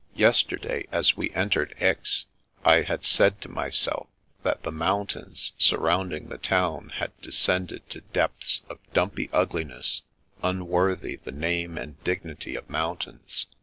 [0.15, 2.25] Yesterday, as we entered Aix,
[2.65, 4.07] I had said to m)rself
[4.41, 10.01] that the mountains surrounding the town had descended to depths of dumpy ugliness
[10.41, 13.45] unworthy the name and dignity of mountains.